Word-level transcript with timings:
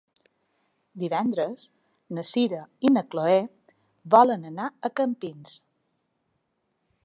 Divendres 1.03 1.65
na 2.17 2.23
Sira 2.29 2.61
i 2.89 2.93
na 2.95 3.05
Chloé 3.11 3.37
volen 4.17 4.51
anar 4.53 4.73
a 4.91 4.95
Campins. 5.01 5.57